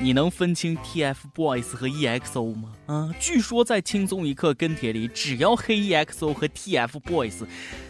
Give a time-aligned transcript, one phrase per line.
[0.00, 2.68] 你能分清 TFBOYS 和 EXO 吗？
[2.86, 7.44] 啊，据说在轻松一刻跟帖里，只要黑 EXO 和 TFBOYS，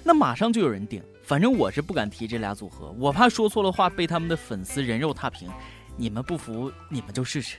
[0.05, 1.03] 那马上就有人顶。
[1.23, 5.51] 反正我是不敢提这俩组合，我怕说错了话被他们的粉丝人肉踏平。
[5.99, 7.59] 你们不服，你们就试试。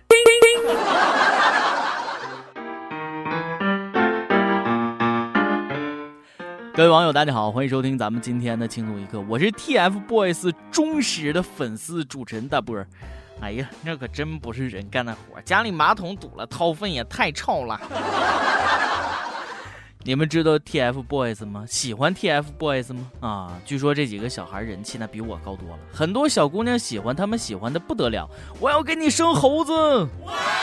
[6.73, 12.87] 各位网友，大家好，欢迎收听咱们今天的轻松一刻，我是 TFBOYS 忠实的粉丝主持人大波儿。
[13.41, 17.79] 哎呀，那可真不是人干的活，家里马桶堵了，掏粪也太臭了。
[20.03, 21.65] 你们知道 TFBOYS 吗？
[21.67, 23.11] 喜欢 TFBOYS 吗？
[23.19, 28.29] 啊，据说这几个小孩人气那比我高多了，很多小姑娘喜欢他们，喜欢的不得了。
[28.59, 29.73] 我要给你生猴子。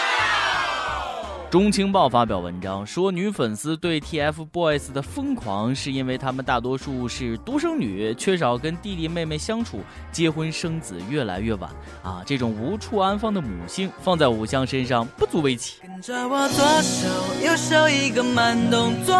[1.48, 11.70] 中青报发表文章说，女粉丝对 TFBOYS 的疯狂是因为他们大多数是独生女，缺少跟弟弟妹妹相处，结婚生子越来越晚
[12.02, 12.20] 啊！
[12.26, 15.78] 这种无处安放的母性放在偶像身上不足为奇。
[15.80, 17.06] 跟着我左手
[17.42, 19.14] 右手一个慢动作，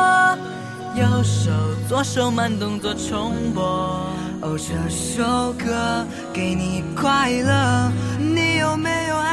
[0.97, 1.51] 右手
[1.89, 3.63] 左手慢动作重播。
[4.43, 9.26] 哦，这首歌给你快乐，你有没有爱？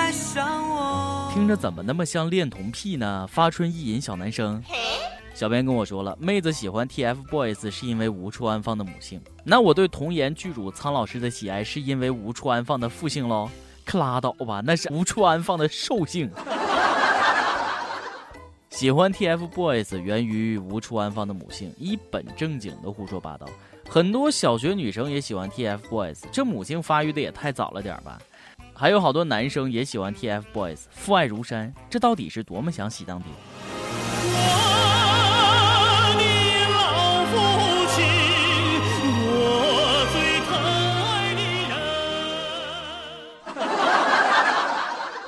[1.33, 3.27] 听着怎么那么像恋童癖呢？
[3.27, 4.63] 发春意淫小男生。
[5.33, 9.19] 小编跟我说了，妹子喜欢 TFBOYS 是因为无处安放的母性。
[9.43, 13.49] 那我对童颜巨乳苍老师的喜爱是因为无处安放的父性喽？
[13.83, 16.29] 可拉倒吧，那是无处安放的兽性。
[18.69, 23.49] 喜欢 TFBOYS 源于无处安放的母性，一本正经的胡说八道。
[23.89, 28.21] 很多小学女生也喜欢 TFBOYS，这母性发育的也太早了点吧？
[28.83, 33.27] 还有好多男生也喜欢 TFBOYS，父爱如山，这到底是多么想喜当爹？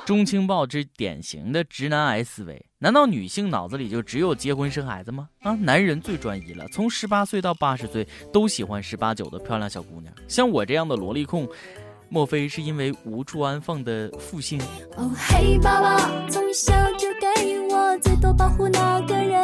[0.04, 5.30] 中青报之典型的直男癌思维，难道女性脑子里就只有结婚生孩子吗？
[5.40, 11.48] 啊，男人最专一了，从十八岁到八十岁都喜欢十八九的漂亮小姑娘，像我这样的萝莉控。
[12.08, 14.60] 莫非是因为无处安放的负性？
[14.96, 19.42] 哦，嘿，爸爸，从小就给我最多保护那个人。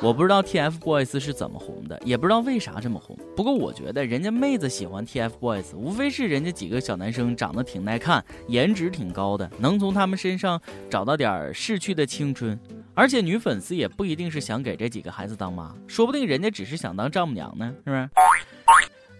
[0.00, 3.18] 我不知道 TFBOYS 是怎么红的，也不知道为啥这么红。
[3.34, 12.58] 不过我觉得人家妹子喜欢 TFBOYS，无非是人家几个小男生长得挺耐看，颜值挺高的，能从他们身上找到点逝去的青春。
[12.94, 18.08] 而且女粉丝也不一定是想给这几个孩子当妈，说不定人家只是想当丈母娘呢，是不是？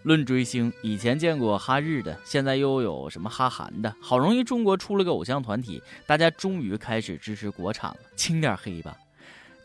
[0.08, 3.94] 论追星，以前见过哈日的，现在又有什么哈韩的？
[4.00, 8.96] 好容易中国出了个偶像团体，大家终于开始支持国产了，轻点黑吧。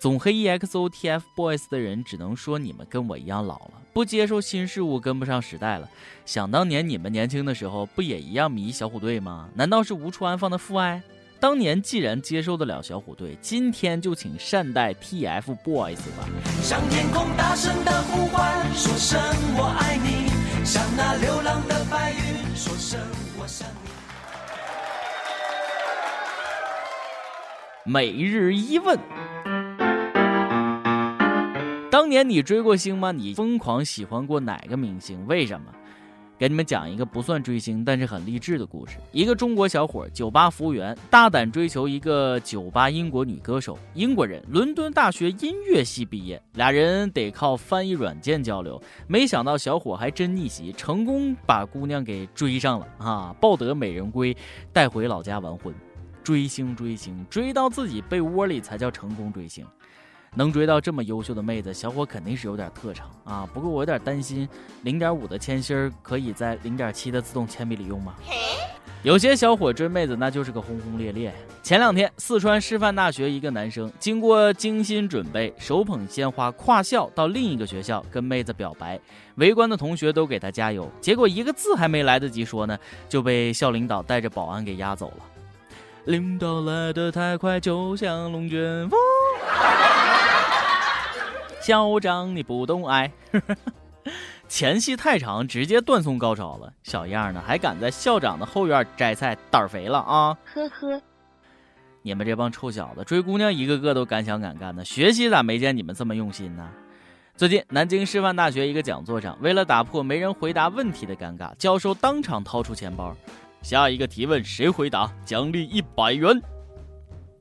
[0.01, 5.89] 总黑 EXO、TFBOYS 的人，只能说你们跟我一样老了，不接受新事物，跟不上时代了。
[6.25, 9.47] 想当年你们年轻的时候，不也一样迷小虎队吗？
[9.55, 11.01] 难道是无处安放的父爱？
[11.39, 16.27] 当年既然接受得了小虎队，今天就请善待 TFBOYS 吧。
[16.61, 19.21] 向天空大声的呼唤，说声
[19.55, 20.22] 我爱你。
[20.66, 22.97] 向那流浪的白云，说声
[23.38, 23.90] 我想你。
[27.84, 28.97] 每日一问：
[31.91, 33.12] 当年你追过星吗？
[33.12, 35.28] 你疯狂喜欢过哪个明星？
[35.28, 35.74] 为什么？
[36.43, 38.97] 给你们讲一个不算追星，但是很励志的故事。
[39.13, 48.77] 一个中国小伙，酒吧服务员，大胆追求一个酒吧英国女歌手，英国人，伦敦大学音乐系毕业，俩人得靠翻译软件交流。
[49.07, 53.33] 没想到小伙还真逆袭，成功把姑娘给追上了啊！
[53.39, 54.35] 抱得美人归，
[54.73, 55.73] 带回老家完婚。
[56.25, 59.65] 追星追星追到自己被窝里才叫成功追星。
[60.35, 63.47] 能追到这么优秀的妹子，小伙肯定是有点特长啊。
[63.53, 64.47] 不过我有点担心，
[64.81, 68.16] 零点五的铅芯可以在零点七的自动铅笔里用吗？
[69.03, 71.33] 有些小伙追妹子那就是个轰轰烈烈。
[71.61, 78.97] 前两天，四川师范大学一个男生经过精心准备，手捧鲜花跨校到另一个学校跟妹子表白，
[79.35, 82.77] 围观的同学都给他加油，结果一个字还没来得及说呢，
[83.09, 85.25] 就被校领导带着保安给押走了。
[86.06, 88.97] 领导来得太快，就像龙卷风。
[91.63, 93.10] 校长，你不懂爱，
[94.50, 96.74] 前戏太长，直接断送高潮了。
[96.83, 100.38] 小样呢，还敢在校长的后院摘菜，胆儿肥了啊！
[100.54, 101.01] 呵呵，
[102.01, 106.69] 你们这帮臭小子追姑娘，一个个都敢想敢干的，学习咋没见你们这么用心呢？
[107.38, 113.16] 最近，南京师范大学一个讲座上，为了打破没人回答问题的尴尬，教授当场掏出钱包，
[113.62, 116.42] 下一个提问谁回答，奖励一百元。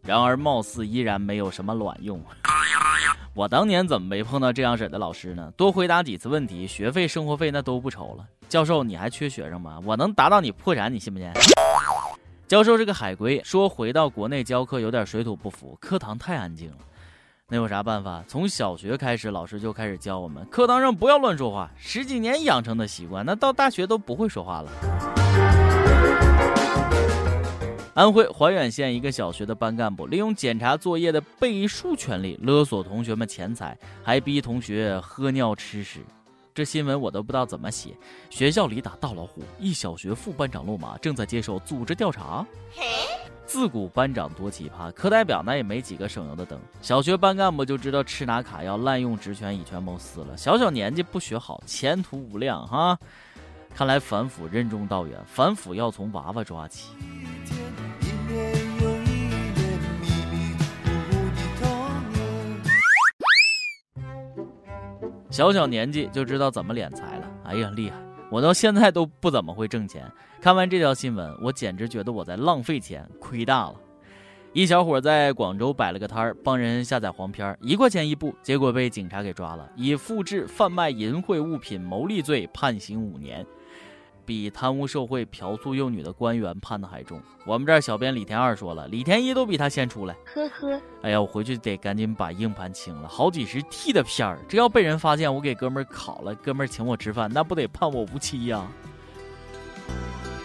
[0.04, 2.22] 然而，貌似依然没有什么卵用。
[3.34, 5.50] 我当年怎么没碰到这样式的老师呢？
[5.56, 8.26] 多回答几次问题，学费、生活费那都不愁了。
[8.46, 9.80] 教授，你还缺学生吗？
[9.86, 11.32] 我能达到你破产，你信不信？
[12.46, 16.76] 教授是个海归，说回到国内教课有点水土不服，课堂太安静了。
[17.48, 18.22] 那有啥办法？
[18.28, 21.70] 从小学开始，老师就开始教我们，课堂上不要乱说话。
[21.78, 25.61] 十几年养成的习惯，那到大学都不会说话了。
[27.94, 36.00] 安徽怀远县一个小学的班干部利用检查作业的背书权利勒索同学们钱财，还逼同学喝尿吃屎。
[36.54, 37.94] 这新闻我都不知道怎么写。
[38.30, 42.46] 学校里打大老虎，一小学副班长落马，正在接受组织调查。
[43.44, 46.58] 自古班长多奇葩，课代表那也没几个省油的灯。
[46.80, 50.34] 小学班干部就知道吃拿卡要滥用职权以权谋私了。
[50.34, 52.98] 小小年纪不学好，前途无量哈！
[53.74, 56.88] 看来反腐任重道远，反腐要从娃娃抓起。
[65.30, 67.96] 小小年纪就知道怎么敛财了，哎呀，厉害！
[68.30, 70.04] 我到现在都不怎么会挣钱。
[70.42, 73.74] 看完这条新闻，我简直觉得我在浪费钱，亏大了。
[74.52, 83.44] 一小伙在广州摆了个摊儿，帮人下载黄片，一块钱一部，结果被警察给抓了，以复制、贩卖淫秽物品牟利罪判刑五年。
[84.24, 87.20] 比贪污受贿、嫖宿幼女的官员判的还重。
[87.44, 90.16] 我们这儿小编李天二说了，李天一都比他先出来。
[90.24, 98.66] 呵呵，哎呀，我回去得赶紧把硬盘清了，好几十 T 的片儿，这要被人发现，我给哥们儿烤了，哥们儿请我吃饭，那不得判我无期呀？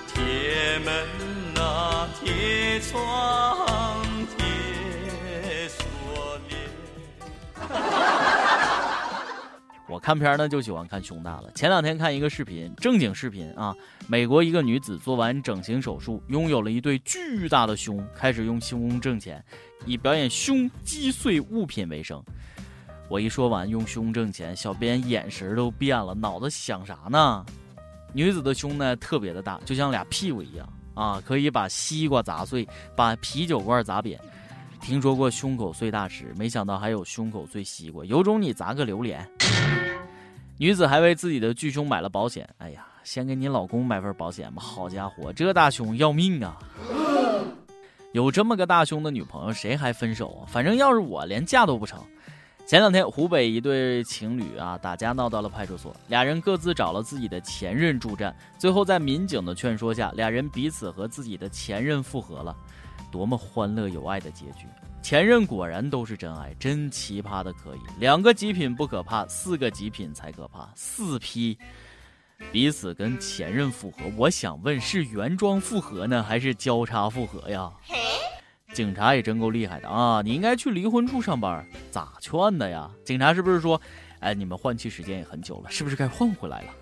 [0.08, 3.57] 铁门啊，铁窗，
[10.08, 11.52] 看片呢就喜欢看胸大了。
[11.54, 13.76] 前两天看一个视频，正经视频啊，
[14.08, 19.44] 美国一个女子做完整形手术，拥有了一对巨大的胸，开始用胸挣钱，
[19.86, 22.24] 以表演胸击碎物品为生。
[23.10, 27.46] 我一说完用胸挣钱，小编眼神都变了，脑子想啥呢？
[28.14, 32.66] 女子的胸呢特别的大，就像俩屁股一样啊，可以把西瓜砸碎，
[32.96, 34.18] 把啤酒罐砸扁。
[34.80, 39.30] 听说过胸口碎大石，没想到还有胸口碎西瓜，有种你砸个榴莲。
[40.60, 42.48] 女子还为自己的巨胸买了保险。
[42.58, 44.62] 哎呀，先给你老公买份保险吧。
[44.62, 46.58] 好家伙，这大胸要命啊！
[48.14, 50.50] 有这么个大胸的女朋友，谁还分手啊？
[50.50, 52.04] 反正要是我，连嫁都不成。
[52.66, 62.56] 前两天，湖北一对情侣啊打架闹到了派出所，俩人各自找了自己的前任助战，最后在民警的劝说下，俩人彼此和自己的前任复合了。
[63.12, 64.66] 多么欢乐有爱的结局！
[65.02, 67.80] 前任果然都是真爱，真奇葩的可以。
[68.00, 70.70] 两个极品不可怕，四个极品才可怕。
[70.76, 71.58] 四批
[72.52, 77.72] 彼此跟前任复合，我想问是原装复合呢，还是交叉复合呀？
[78.74, 80.22] 警察也真够厉害的啊！
[80.22, 82.92] 你应该去离婚处上班，咋劝的呀？
[83.06, 83.80] 警察是不是说，
[84.20, 86.74] 哎，你们换妻时间也很久了，是不是该换回来了？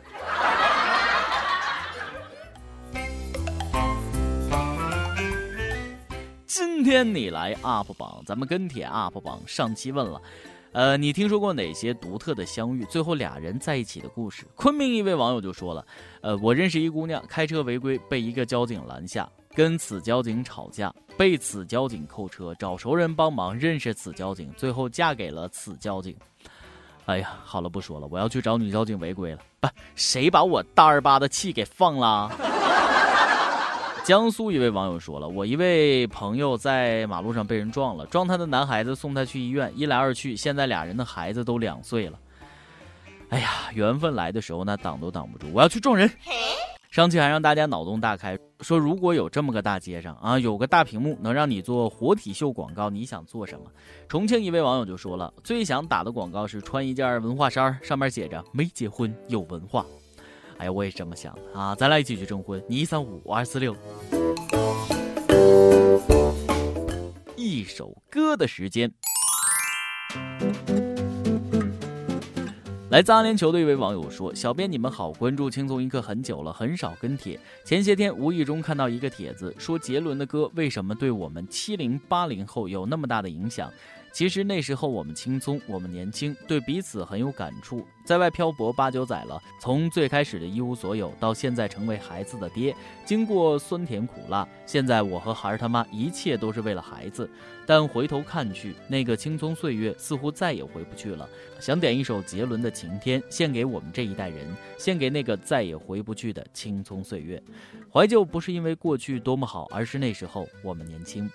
[6.85, 10.21] 天你来 UP 榜，咱们跟帖 UP 榜上期问了，
[10.71, 14.45] 呃，你听说过哪些独特的相遇，最后俩人在一起的故事？
[14.53, 15.83] 昆明一位网友就说了，
[16.21, 26.15] 呃，我认识一姑娘，开车违规被一个交警拦下，跟此交警吵架，被此交警扣车，找熟人帮忙认识此交警，最后嫁给了此交警。
[27.05, 29.39] 哎呀，好了，不说了，我要去找女交警违规了。
[29.59, 32.31] 不，谁把我大二八的气给放了？
[34.05, 42.19] 江苏一位网友说了：“我一位朋友在马路上被人撞了，撞他的男孩子送他去医院，一来二去，现在俩人的孩子都两岁了。
[43.29, 45.47] 哎呀，缘分来的时候那挡都挡不住。
[45.51, 46.07] 我要去撞人。
[46.91, 53.65] 上期还让大家脑洞大开，说如果有这么个大街上啊，有个大屏幕能让你做活体秀广告，你想做什么？
[54.07, 59.83] 重庆一位网友就说了，最想打的广告是穿一件文化衫，上面写着没结婚有文化。”
[60.57, 61.75] 哎，我也这么想的啊！
[61.75, 63.75] 咱俩一起去征婚，你一三五，我二四六。
[67.35, 68.91] 一首歌的时间。
[72.89, 77.37] 来自阿联酋的一位网友说：“小编你们好，关注轻松一刻很久了，很少跟帖。
[77.65, 83.69] 前些天无意中看到一个帖子，说杰伦的歌为什么对我们七零八零后有那么大的影响？”
[84.15, 87.85] 其实那时候我们轻松，我们年轻，对彼此很有感触。
[88.05, 97.29] 在外漂泊八九载了，从最开始的一无所有，到现在成为孩子的爹，经过酸甜苦辣，现在我和孩儿他妈一切都是为了孩子。
[97.65, 101.27] 但回头看去，那个青葱岁月似乎再也回不去了。
[101.59, 107.43] 想点一首杰伦的《晴天》，献给我们这一代人，献给那个再也回不去的青葱岁月。
[107.91, 111.29] 怀旧不是因为过去多么好，而是那时候我们年轻。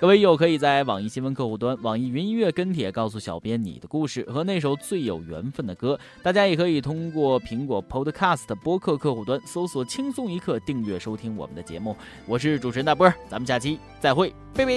[0.00, 6.00] 各位友可以在网易新闻客户端、网易云音乐跟帖告诉小编你的故事和那首最有缘分的歌。
[6.22, 11.94] 大家也可以通过苹果 Podcast 播客客户端搜索“轻松一刻”订阅收听我们的节目。
[12.24, 14.72] 我是主持人大波，咱们下期再会，拜拜。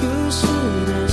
[0.00, 0.46] 故事
[0.86, 1.08] 的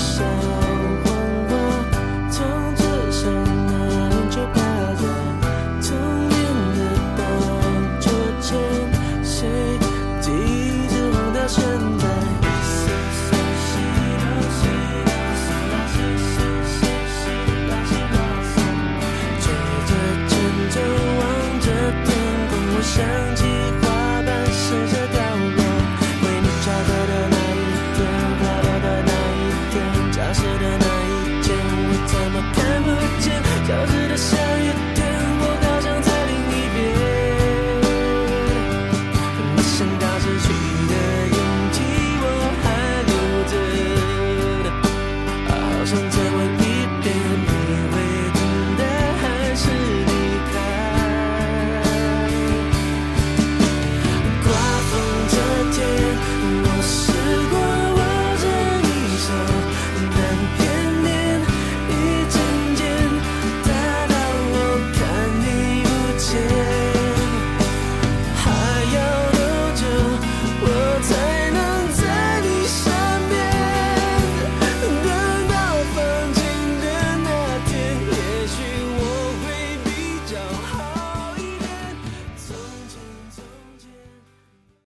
[20.69, 21.67] 就望着
[22.05, 22.09] 天
[22.49, 23.44] 空我想起